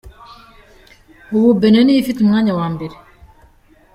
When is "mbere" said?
2.73-2.95